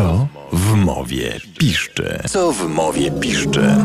Co 0.00 0.26
w 0.52 0.74
mowie 0.74 1.40
piszczy? 1.58 2.18
Co 2.28 2.52
w 2.52 2.68
mowie 2.68 3.10
piszczy? 3.10 3.76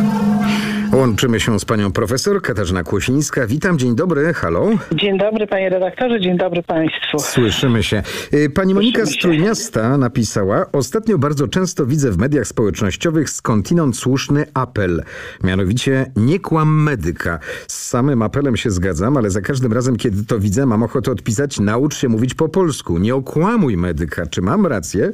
Łączymy 0.95 1.39
się 1.39 1.59
z 1.59 1.65
panią 1.65 1.91
profesor 1.91 2.41
Katarzyna 2.41 2.83
Kłosińska. 2.83 3.47
Witam, 3.47 3.77
dzień 3.77 3.95
dobry, 3.95 4.33
halo. 4.33 4.69
Dzień 4.91 5.17
dobry 5.17 5.47
panie 5.47 5.69
redaktorze, 5.69 6.21
dzień 6.21 6.37
dobry 6.37 6.63
państwu. 6.63 7.19
Słyszymy 7.19 7.83
się. 7.83 8.03
Y, 8.33 8.49
Pani 8.49 8.73
Monika 8.73 9.05
z. 9.05 9.17
Trójmiasta 9.17 9.97
napisała, 9.97 10.65
ostatnio 10.71 11.17
bardzo 11.17 11.47
często 11.47 11.85
widzę 11.85 12.11
w 12.11 12.17
mediach 12.17 12.47
społecznościowych 12.47 13.29
skądinąd 13.29 13.97
słuszny 13.97 14.45
apel. 14.53 15.03
Mianowicie 15.43 16.11
nie 16.15 16.39
kłam 16.39 16.83
medyka. 16.83 17.39
Z 17.67 17.87
samym 17.87 18.21
apelem 18.21 18.57
się 18.57 18.71
zgadzam, 18.71 19.17
ale 19.17 19.29
za 19.29 19.41
każdym 19.41 19.73
razem, 19.73 19.95
kiedy 19.95 20.25
to 20.25 20.39
widzę, 20.39 20.65
mam 20.65 20.83
ochotę 20.83 21.11
odpisać, 21.11 21.59
naucz 21.59 21.97
się 21.97 22.09
mówić 22.09 22.33
po 22.33 22.49
polsku. 22.49 22.97
Nie 22.97 23.15
okłamuj 23.15 23.77
medyka. 23.77 24.25
Czy 24.25 24.41
mam 24.41 24.65
rację? 24.65 25.11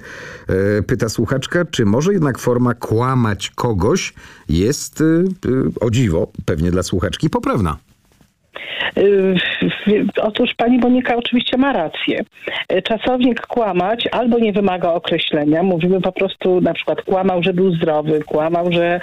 E, 0.77 0.83
Pyta 0.83 1.09
słuchaczka, 1.09 1.65
czy 1.65 1.85
może 1.85 2.13
jednak 2.13 2.37
forma 2.37 2.73
kłamać 2.73 3.51
kogoś 3.55 4.13
jest, 4.49 5.01
y, 5.01 5.03
y, 5.45 5.70
o 5.79 5.89
dziwo, 5.89 6.31
pewnie 6.45 6.71
dla 6.71 6.83
słuchaczki, 6.83 7.29
poprawna. 7.29 7.77
Y, 8.97 9.35
Otóż 10.21 10.53
pani 10.57 10.77
Monika 10.77 11.15
oczywiście 11.15 11.57
ma 11.57 11.73
rację. 11.73 12.23
Y, 12.73 12.81
Czasownik 12.81 13.41
kłamać 13.47 14.07
albo 14.11 14.39
nie 14.39 14.53
wymaga 14.53 14.89
określenia. 14.93 15.63
Mówimy 15.63 16.01
po 16.01 16.11
prostu 16.11 16.61
na 16.61 16.73
przykład 16.73 17.01
kłamał, 17.01 17.43
że 17.43 17.53
był 17.53 17.75
zdrowy, 17.75 18.19
kłamał, 18.25 18.71
że 18.71 18.99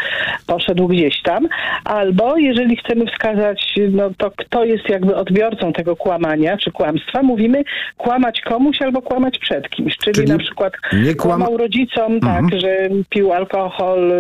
poszedł 0.46 0.88
gdzieś 0.88 1.22
tam. 1.22 1.48
Albo 1.84 2.36
jeżeli 2.36 2.76
chcemy 2.76 3.06
wskazać, 3.06 3.74
no 3.90 4.10
to 4.16 4.30
kto 4.36 4.64
jest 4.64 4.88
jakby 4.88 5.16
odbiorcą 5.16 5.72
tego 5.72 5.96
kłamania 5.96 6.56
czy 6.56 6.70
kłamstwa, 6.72 7.22
mówimy 7.22 7.62
kłamać 7.96 8.40
komuś 8.40 8.82
albo 8.82 9.02
kłamać 9.02 9.38
przed 9.38 9.68
kimś. 9.70 9.96
Czyli, 9.96 10.14
Czyli 10.14 10.28
na 10.28 10.38
przykład 10.38 10.72
nie 10.92 11.12
kłam- 11.14 11.16
kłamał 11.16 11.56
rodzicom, 11.56 12.20
tak, 12.20 12.44
że 12.60 12.76
pił 13.10 13.32
alkohol, 13.32 14.12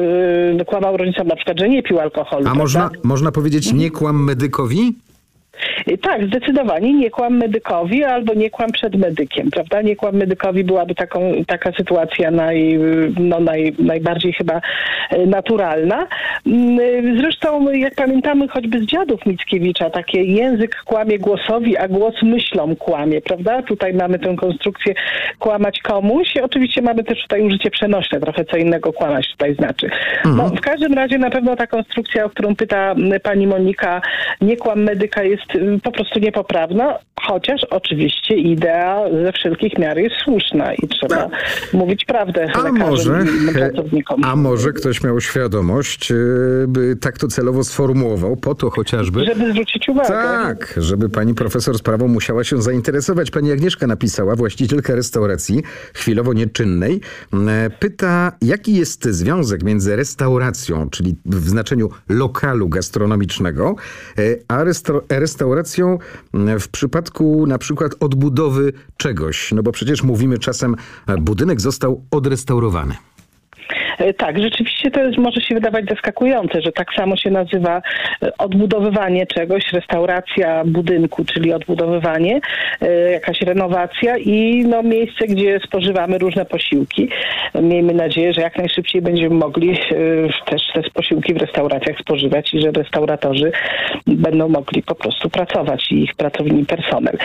y, 0.60 0.64
kłamał 0.64 0.96
rodzicom 0.96 1.26
na 1.28 1.36
przykład, 1.36 1.58
że 1.60 1.68
nie 1.68 1.82
pił 1.82 2.00
alkoholu. 2.00 2.42
A 2.42 2.44
prawda? 2.44 2.62
można, 2.62 2.90
można 3.04 3.32
powiedzieć 3.32 3.72
nie 3.72 3.90
kłam 3.90 4.24
medykowi? 4.24 4.94
Tak, 6.02 6.26
zdecydowanie 6.26 6.94
nie 6.94 7.10
kłam 7.10 7.36
medykowi 7.36 8.04
albo 8.04 8.34
nie 8.34 8.50
kłam 8.50 8.70
przed 8.72 8.96
medykiem, 8.96 9.50
prawda? 9.50 9.82
Nie 9.82 9.96
kłam 9.96 10.16
medykowi 10.16 10.64
byłaby 10.64 10.94
taką, 10.94 11.32
taka 11.46 11.72
sytuacja 11.72 12.30
naj, 12.30 12.78
no, 13.20 13.40
naj, 13.40 13.74
najbardziej 13.78 14.32
chyba 14.32 14.60
e, 15.10 15.26
naturalna. 15.26 16.06
Mm, 16.46 17.18
Zresztą, 17.20 17.70
jak 17.70 17.94
pamiętamy 17.94 18.48
choćby 18.48 18.78
z 18.78 18.86
dziadów 18.86 19.26
Mickiewicza, 19.26 19.90
takie 19.90 20.22
język 20.22 20.82
kłamie 20.84 21.18
głosowi, 21.18 21.76
a 21.76 21.88
głos 21.88 22.14
myślą 22.22 22.76
kłamie, 22.76 23.20
prawda? 23.20 23.62
Tutaj 23.62 23.94
mamy 23.94 24.18
tę 24.18 24.36
konstrukcję 24.36 24.94
kłamać 25.38 25.80
komuś. 25.80 26.36
Oczywiście 26.42 26.82
mamy 26.82 27.04
też 27.04 27.22
tutaj 27.22 27.42
użycie 27.42 27.70
przenośne, 27.70 28.20
trochę 28.20 28.44
co 28.44 28.56
innego 28.56 28.92
kłamać 28.92 29.28
tutaj 29.30 29.54
znaczy. 29.54 29.90
No, 30.24 30.48
w 30.48 30.60
każdym 30.60 30.94
razie 30.94 31.18
na 31.18 31.30
pewno 31.30 31.56
ta 31.56 31.66
konstrukcja, 31.66 32.24
o 32.24 32.30
którą 32.30 32.56
pyta 32.56 32.94
pani 33.22 33.46
Monika, 33.46 34.00
nie 34.40 34.56
kłam 34.56 34.82
medyka 34.82 35.22
jest 35.22 35.47
po 35.82 35.92
prostu 35.92 36.18
niepoprawna, 36.20 36.98
chociaż 37.20 37.60
oczywiście 37.70 38.34
idea 38.34 39.00
ze 39.24 39.32
wszelkich 39.32 39.78
miar 39.78 39.98
jest 39.98 40.14
słuszna 40.24 40.74
i 40.74 40.88
trzeba 40.88 41.28
mówić 41.72 42.04
prawdę 42.04 42.46
A 42.54 42.72
może, 42.72 43.24
pracownikom. 43.54 44.24
a 44.24 44.36
może 44.36 44.72
ktoś 44.72 45.02
miał 45.04 45.20
świadomość, 45.20 46.10
e, 46.12 46.14
by 46.68 46.96
tak 46.96 47.18
to 47.18 47.28
celowo 47.28 47.64
sformułował, 47.64 48.36
po 48.36 48.54
to 48.54 48.70
chociażby. 48.70 49.24
Żeby 49.24 49.50
zwrócić 49.52 49.88
uwagę. 49.88 50.08
Tak, 50.08 50.74
żeby 50.76 51.08
pani 51.08 51.34
profesor 51.34 51.78
sprawą 51.78 52.08
musiała 52.08 52.44
się 52.44 52.62
zainteresować. 52.62 53.30
Pani 53.30 53.52
Agnieszka 53.52 53.86
napisała, 53.86 54.36
właścicielka 54.36 54.94
restauracji 54.94 55.62
chwilowo 55.94 56.32
nieczynnej, 56.32 57.00
e, 57.32 57.70
pyta, 57.78 58.32
jaki 58.42 58.74
jest 58.74 59.04
związek 59.04 59.62
między 59.62 59.96
restauracją, 59.96 60.90
czyli 60.90 61.14
w 61.26 61.48
znaczeniu 61.48 61.88
lokalu 62.08 62.68
gastronomicznego, 62.68 63.74
a 64.48 64.64
restau- 64.64 65.00
restauracją 65.38 65.98
w 66.60 66.68
przypadku 66.68 67.46
na 67.46 67.58
przykład 67.58 67.92
odbudowy 68.00 68.72
czegoś. 68.96 69.52
No 69.52 69.62
bo 69.62 69.72
przecież 69.72 70.02
mówimy 70.02 70.38
czasem, 70.38 70.76
e, 71.06 71.16
budynek 71.16 71.60
został 71.60 72.04
odrestaurowany. 72.10 72.94
E, 73.98 74.14
Tak, 74.14 74.38
rzeczywiście 74.38 74.77
to 74.90 75.02
jest, 75.02 75.18
może 75.18 75.40
się 75.40 75.54
wydawać 75.54 75.84
zaskakujące, 75.90 76.62
że 76.62 76.72
tak 76.72 76.94
samo 76.94 77.16
się 77.16 77.30
nazywa 77.30 77.82
e, 78.22 78.30
odbudowywanie 78.38 79.26
czegoś, 79.26 79.72
restauracja 79.72 80.64
budynku, 80.64 81.24
czyli 81.24 81.52
odbudowywanie, 81.52 82.40
e, 82.80 83.10
jakaś 83.10 83.40
renowacja 83.40 84.16
i 84.16 84.64
no, 84.68 84.82
miejsce, 84.82 85.26
gdzie 85.26 85.60
spożywamy 85.66 86.18
różne 86.18 86.44
posiłki. 86.44 87.08
Miejmy 87.62 87.94
nadzieję, 87.94 88.32
że 88.32 88.40
jak 88.40 88.58
najszybciej 88.58 89.02
będziemy 89.02 89.34
mogli 89.34 89.70
e, 89.70 89.74
też 90.50 90.62
te 90.74 90.82
posiłki 90.94 91.34
w 91.34 91.36
restauracjach 91.36 91.98
spożywać 91.98 92.54
i 92.54 92.60
że 92.60 92.70
restauratorzy 92.70 93.52
będą 94.06 94.48
mogli 94.48 94.82
po 94.82 94.94
prostu 94.94 95.30
pracować 95.30 95.92
i 95.92 96.02
ich 96.02 96.14
pracowni 96.14 96.66
personel. 96.66 97.18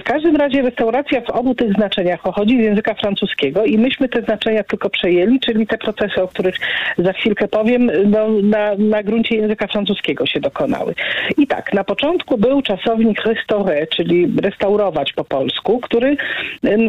W 0.00 0.02
każdym 0.02 0.36
razie 0.36 0.62
restauracja 0.62 1.20
w 1.20 1.30
obu 1.30 1.54
tych 1.54 1.72
znaczeniach 1.72 2.22
pochodzi 2.22 2.56
z 2.56 2.64
języka 2.64 2.94
francuskiego 2.94 3.64
i 3.64 3.78
myśmy 3.78 4.08
te 4.08 4.22
znaczenia 4.22 4.62
tylko 4.62 4.90
przejęli, 4.90 5.40
czyli 5.40 5.66
te 5.66 5.78
procesy, 5.78 6.22
o 6.22 6.28
których 6.28 6.54
za 6.98 7.12
chwilkę 7.12 7.48
powiem, 7.48 7.90
no, 8.06 8.28
na, 8.42 8.74
na 8.78 9.02
gruncie 9.02 9.36
języka 9.36 9.66
francuskiego 9.66 10.26
się 10.26 10.40
dokonały. 10.40 10.94
I 11.38 11.46
tak, 11.46 11.72
na 11.72 11.84
początku 11.84 12.38
był 12.38 12.62
czasownik 12.62 13.22
restauré, 13.24 13.86
czyli 13.96 14.32
restaurować 14.42 15.12
po 15.12 15.24
polsku, 15.24 15.80
który 15.80 16.16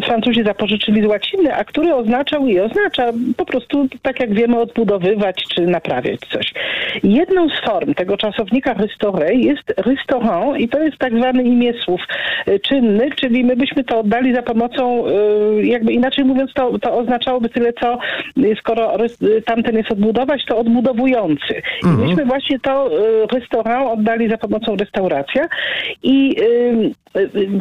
Francuzi 0.05 0.43
zapożyczyli 0.43 1.01
z 1.01 1.05
łaciny, 1.05 1.55
a 1.55 1.63
który 1.63 1.95
oznaczał 1.95 2.47
i 2.47 2.59
oznacza 2.59 3.11
po 3.37 3.45
prostu, 3.45 3.87
tak 4.01 4.19
jak 4.19 4.33
wiemy, 4.33 4.59
odbudowywać 4.59 5.43
czy 5.55 5.61
naprawiać 5.61 6.19
coś. 6.19 6.53
Jedną 7.03 7.49
z 7.49 7.59
form 7.65 7.93
tego 7.93 8.17
czasownika 8.17 8.73
restauré 8.73 9.33
jest 9.33 9.73
restaurant 9.77 10.59
i 10.59 10.69
to 10.69 10.79
jest 10.79 10.97
tak 10.97 11.17
zwany 11.17 11.43
imię 11.43 11.73
słów 11.73 12.01
y, 12.47 12.59
czynny, 12.59 13.09
czyli 13.15 13.43
my 13.43 13.55
byśmy 13.55 13.83
to 13.83 13.99
oddali 13.99 14.35
za 14.35 14.41
pomocą, 14.41 15.07
y, 15.07 15.65
jakby 15.65 15.93
inaczej 15.93 16.25
mówiąc, 16.25 16.53
to, 16.53 16.79
to 16.79 16.97
oznaczałoby 16.97 17.49
tyle, 17.49 17.73
co 17.73 17.99
y, 18.37 18.55
skoro 18.59 18.97
tamten 19.45 19.77
jest 19.77 19.91
odbudować, 19.99 20.45
to 20.45 20.57
odbudowujący. 20.57 21.61
I 21.83 21.87
myśmy 21.87 22.25
właśnie 22.25 22.59
to 22.59 22.99
y, 22.99 23.27
restaurant 23.39 23.99
oddali 23.99 24.29
za 24.29 24.37
pomocą 24.37 24.75
restauracja 24.75 25.47
i 26.03 26.35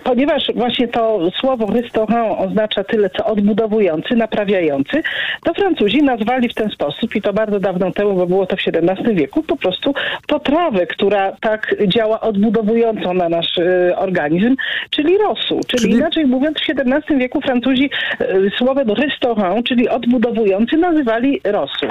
ponieważ 0.04 0.50
właśnie 0.54 0.88
to 0.88 1.30
słowo 1.40 1.66
restaurant 1.66 2.40
oznacza 2.40 2.84
tyle, 2.84 3.10
co 3.10 3.24
odbudowujący, 3.24 4.16
naprawiający, 4.16 5.02
to 5.44 5.54
Francuzi 5.54 6.02
nazwali 6.02 6.48
w 6.48 6.54
ten 6.54 6.70
sposób 6.70 7.16
i 7.16 7.22
to 7.22 7.32
bardzo 7.32 7.60
dawno 7.60 7.90
temu, 7.90 8.14
bo 8.14 8.26
było 8.26 8.46
to 8.46 8.56
w 8.56 8.60
XVII 8.66 9.14
wieku, 9.14 9.42
po 9.42 9.56
prostu 9.56 9.94
potrawę, 10.26 10.86
która 10.86 11.32
tak 11.40 11.74
działa 11.86 12.20
odbudowująco 12.20 13.14
na 13.14 13.28
nasz 13.28 13.58
y, 13.58 13.96
organizm, 13.96 14.56
czyli 14.90 15.18
rosół. 15.18 15.60
Czyli, 15.66 15.82
Czyli- 15.82 15.94
inaczej 15.94 16.26
mówiąc, 16.26 16.58
w 16.58 16.70
XVII 16.70 17.18
wieku 17.18 17.40
Francuzi 17.40 17.90
y, 18.20 18.50
słowem 18.58 18.90
restaurant, 18.90 19.66
czyli 19.66 19.88
odbudowujący, 19.88 20.76
nazywali 20.76 21.40
rosół. 21.44 21.88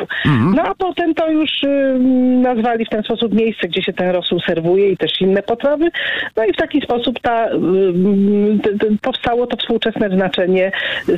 No 0.56 0.63
a 0.63 0.75
potem 0.75 1.13
to 1.13 1.31
już 1.31 1.63
y, 1.63 2.00
nazwali 2.41 2.85
w 2.85 2.90
ten 2.90 3.03
sposób 3.03 3.34
miejsce, 3.34 3.67
gdzie 3.67 3.81
się 3.84 3.94
ten 3.94 4.09
rosół 4.09 4.40
serwuje 4.40 4.91
i 4.91 4.97
też 4.97 5.22
inne 5.22 5.44
potrawy. 5.44 5.90
No 6.35 6.46
i 6.46 6.53
w 6.53 6.56
taki 6.56 6.81
sposób 6.81 7.19
ta, 7.19 7.47
y, 7.53 8.69
y, 8.74 8.78
t- 8.80 8.88
powstało 9.02 9.47
to 9.47 9.58
współczesne 9.58 10.09
znaczenie 10.09 10.72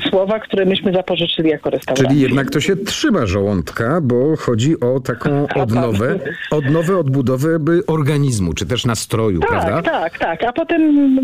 słowa, 0.10 0.40
które 0.40 0.66
myśmy 0.66 0.94
zapożyczyli 0.94 1.50
jako 1.50 1.70
restauracja. 1.70 2.10
Czyli 2.10 2.22
jednak 2.22 2.50
to 2.52 2.60
się 2.60 2.76
trzyma 2.76 3.26
żołądka, 3.26 4.02
bo 4.02 4.36
chodzi 4.38 4.80
o 4.80 5.00
taką 5.00 5.48
odnowę, 5.64 6.20
odnowę, 6.52 6.98
odbudowę 6.98 7.50
organizmu, 7.88 8.54
czy 8.54 8.66
też 8.66 8.86
nastroju, 8.86 9.40
Tak, 9.40 9.50
prawda? 9.50 9.82
tak, 9.82 10.18
tak. 10.20 10.44
A 10.44 10.54
potem 10.54 10.82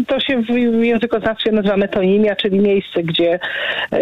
to 0.07 0.19
się 0.19 0.41
w 0.41 0.83
językoznawstwie 0.83 1.51
nazywa 1.51 1.77
metonimia, 1.77 2.35
czyli 2.35 2.59
miejsce, 2.59 3.03
gdzie, 3.03 3.39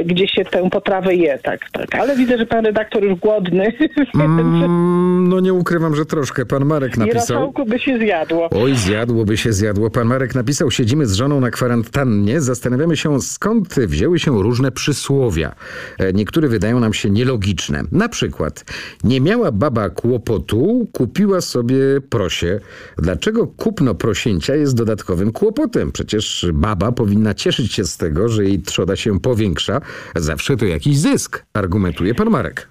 gdzie 0.05 0.27
się 0.27 0.45
tę 0.45 0.69
potrawę 0.69 1.15
je. 1.15 1.39
Tak, 1.43 1.59
tak. 1.71 1.95
Ale 1.95 2.15
widzę, 2.15 2.37
że 2.37 2.45
pan 2.45 2.65
redaktor 2.65 3.03
już 3.03 3.19
głodny. 3.19 3.67
Mm, 4.13 5.27
no 5.29 5.39
nie 5.39 5.53
ukrywam, 5.53 5.95
że 5.95 6.05
troszkę. 6.05 6.45
Pan 6.45 6.65
Marek 6.65 6.97
napisał. 6.97 7.19
rosołku 7.19 7.65
by 7.65 7.79
się 7.79 7.97
zjadło. 7.97 8.49
Oj, 8.63 8.75
zjadłoby 8.75 9.37
się, 9.37 9.53
zjadło. 9.53 9.89
Pan 9.89 10.07
Marek 10.07 10.35
napisał, 10.35 10.71
siedzimy 10.71 10.92
z 11.01 11.13
żoną 11.13 11.39
na 11.39 11.51
kwarantannie, 11.51 12.41
zastanawiamy 12.41 12.97
się, 12.97 13.21
skąd 13.21 13.75
wzięły 13.75 14.19
się 14.19 14.43
różne 14.43 14.71
przysłowia. 14.71 15.55
E, 15.97 16.13
Niektóre 16.13 16.47
wydają 16.47 16.79
nam 16.79 16.93
się 16.93 17.09
nielogiczne. 17.09 17.83
Na 17.91 18.09
przykład, 18.09 18.65
nie 19.03 19.21
miała 19.21 19.51
baba 19.51 19.89
kłopotu, 19.89 20.87
kupiła 20.91 21.41
sobie 21.41 21.77
prosie. 22.09 22.59
Dlaczego 22.97 23.47
kupno 23.47 23.95
prosięcia 23.95 24.55
jest 24.55 24.75
dodatkowym 24.75 25.31
kłopotem? 25.31 25.91
Przecież 25.91 26.47
baba 26.53 26.91
powinna 26.91 27.33
cieszyć 27.33 27.73
się 27.73 27.85
z 27.85 27.97
tego, 27.97 28.29
że 28.29 28.43
jej 28.43 28.61
trzoda 28.61 28.95
się 28.95 29.19
powiększa. 29.19 29.81
Zawsze 30.15 30.57
to 30.57 30.65
jakiś 30.65 30.99
zysk, 30.99 31.45
argumentuje 31.53 32.15
pan 32.15 32.29
Marek. 32.29 32.67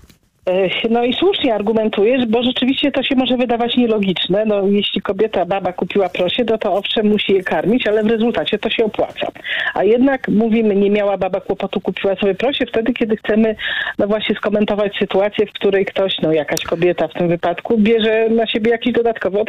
E, 0.46 0.88
No 0.90 1.04
i 1.04 1.14
słusznie 1.14 1.54
argumentujesz, 1.54 2.26
bo 2.26 2.42
rzeczywiście 2.42 2.92
to 2.92 3.02
się 3.02 3.14
może 3.16 3.36
wydawać 3.36 3.76
nielogiczne. 3.76 4.44
No, 4.46 4.66
jeśli 4.66 5.00
kobieta, 5.00 5.46
baba 5.46 5.72
kupiła 5.72 6.08
prosie, 6.08 6.44
no 6.50 6.58
to 6.58 6.72
owszem 6.72 7.06
musi 7.06 7.32
je 7.32 7.42
karmić, 7.42 7.86
ale 7.86 8.02
w 8.02 8.06
rezultacie 8.06 8.58
to 8.58 8.70
się 8.70 8.84
opłaca. 8.84 9.28
A 9.74 9.84
jednak 9.84 10.28
mówimy, 10.28 10.76
nie 10.76 10.90
miała 10.90 11.18
baba 11.18 11.40
kłopotu, 11.40 11.80
kupiła 11.80 12.16
sobie 12.16 12.34
prosie 12.34 12.66
wtedy, 12.66 12.92
kiedy 12.92 13.16
chcemy 13.16 13.56
no 13.98 14.06
właśnie 14.06 14.36
skomentować 14.36 14.92
sytuację, 14.98 15.46
w 15.46 15.52
której 15.52 15.84
ktoś, 15.84 16.16
no 16.22 16.32
jakaś 16.32 16.62
kobieta 16.64 17.08
w 17.08 17.12
tym 17.12 17.28
wypadku, 17.28 17.78
bierze 17.78 18.28
na 18.30 18.46
siebie 18.46 18.70
jakieś 18.70 18.92
dodatkowe 18.92 19.44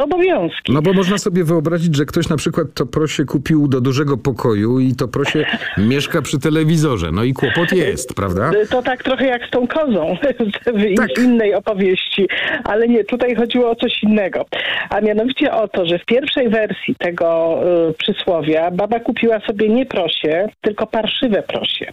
obowiązki. 0.00 0.72
No 0.72 0.82
bo 0.82 0.92
można 0.92 1.18
sobie 1.18 1.44
wyobrazić, 1.44 1.96
że 1.96 2.04
ktoś 2.04 2.28
na 2.28 2.36
przykład 2.36 2.66
to 2.74 2.86
prosie 2.86 3.24
kupił 3.24 3.68
do 3.68 3.80
dużego 3.80 4.16
pokoju 4.16 4.78
i 4.80 4.94
to 4.94 5.08
prosie 5.08 5.44
mieszka 5.78 6.22
przy 6.22 6.38
telewizorze. 6.38 7.12
No 7.12 7.24
i 7.24 7.32
kłopot 7.32 7.72
jest, 7.72 8.14
prawda? 8.14 8.50
To 8.70 8.82
tak 8.82 9.02
trochę 9.02 9.26
jak 9.26 9.46
z 9.46 9.50
tą 9.50 9.68
kozą 9.68 10.16
w 10.66 10.96
Tak. 10.96 11.18
innej 11.18 11.54
opowieści, 11.54 12.28
ale 12.64 12.88
nie, 12.88 13.04
tutaj 13.04 13.34
chodziło 13.34 13.70
o 13.70 13.74
coś 13.74 14.02
innego. 14.02 14.44
A 14.90 15.00
mianowicie 15.00 15.52
o 15.52 15.68
to, 15.68 15.86
że 15.86 15.98
w 15.98 16.04
pierwszej 16.04 16.48
wersji 16.48 16.94
tego 16.98 17.58
y, 17.90 17.94
przysłowia 17.94 18.70
baba 18.70 19.00
kupiła 19.00 19.40
sobie 19.40 19.68
nie 19.68 19.86
prosie, 19.86 20.48
tylko 20.60 20.86
parszywe 20.86 21.42
prosie. 21.42 21.86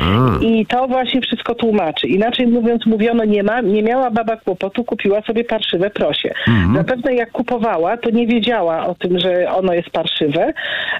A. 0.00 0.44
I 0.44 0.66
to 0.66 0.88
właśnie 0.88 1.20
wszystko 1.20 1.54
tłumaczy. 1.54 2.06
Inaczej 2.06 2.46
mówiąc, 2.46 2.86
mówiono, 2.86 3.24
nie, 3.24 3.42
ma, 3.42 3.60
nie 3.60 3.82
miała 3.82 4.10
baba 4.10 4.36
kłopotu, 4.36 4.84
kupiła 4.84 5.22
sobie 5.22 5.44
parszywe 5.44 5.90
prosie. 5.90 6.34
Zapewne 6.76 7.14
jak 7.14 7.32
kupowała, 7.32 7.96
to 7.96 8.10
nie 8.10 8.26
wiedziała 8.26 8.86
o 8.86 8.94
tym, 8.94 9.18
że 9.18 9.52
ono 9.52 9.74
jest 9.74 9.90
parszywe, 9.90 10.52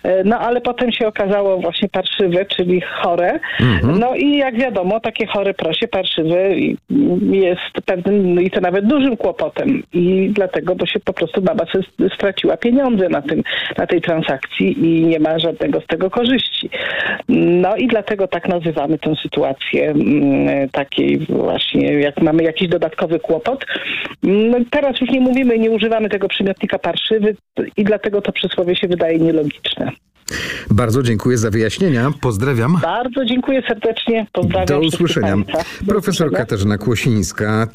e, 0.03 0.25
no 0.25 0.39
ale 0.39 0.61
potem 0.61 0.93
się 0.93 1.07
okazało 1.07 1.59
właśnie 1.59 1.89
parszywe, 1.89 2.45
czyli 2.45 2.81
chore. 2.81 3.41
No 4.01 4.15
i 4.15 4.37
jak 4.37 4.55
wiadomo, 4.59 5.01
takie 5.01 5.27
chore 5.27 5.55
prosie, 5.55 5.89
parszywe 5.89 6.39
jest 7.21 7.87
pewnym, 7.87 8.35
no 8.35 8.41
i 8.41 8.51
to 8.51 8.61
nawet 8.61 8.87
dużym 8.87 9.17
kłopotem. 9.17 9.83
I 9.93 10.31
dlatego, 10.35 10.75
bo 10.75 10.87
się 10.87 11.01
po 11.01 11.13
prostu 11.13 11.43
baba 11.43 11.65
straciła 12.15 12.57
pieniądze 12.57 13.09
na, 13.09 13.23
tym, 13.23 13.43
na 13.79 13.87
tej 13.87 14.01
transakcji 14.01 14.87
i 14.87 15.07
nie 15.07 15.21
ma 15.21 15.39
żadnego 15.39 15.81
z 15.81 15.87
tego 15.87 16.11
korzyści. 16.11 16.71
No 17.29 17.77
i 17.77 17.89
dlatego 17.89 18.29
tak 18.29 18.49
nazywamy 18.49 18.99
tę 18.99 19.15
sytuację 19.23 19.91
mm, 19.91 20.69
takiej 20.69 21.19
właśnie, 21.19 21.93
jak 21.93 22.23
mamy 22.23 22.43
jakiś 22.43 22.69
dodatkowy 22.69 23.19
kłopot. 23.19 23.65
No, 24.23 24.59
teraz 24.71 25.01
już 25.01 25.11
nie 25.11 25.21
mówimy, 25.21 25.59
nie 25.59 25.71
używamy 25.71 26.09
tego 26.09 26.29
przymiotnika 26.29 26.79
parszywy 26.79 27.37
i 27.77 27.85
dlatego 27.85 28.23
to 28.23 28.33
przysłowie 28.33 28.77
się 28.77 28.89
wydaje 28.89 29.19
nielogiczne. 29.19 29.93
Bardzo 30.71 31.03
dziękuję 31.03 31.39
za 31.39 31.51
wyjaśnienia. 31.51 32.11
Pozdrawiam. 32.21 32.79
Bardzo 32.83 33.25
dziękuję 33.25 33.63
serdecznie. 33.69 34.27
Pozdrawiam 34.33 34.67
Do 34.67 34.81
usłyszenia. 34.81 35.37
Profesor 35.89 36.27
usłyszenia. 36.27 36.39
Katarzyna 36.63 36.79
Kłosińska, 36.79 37.67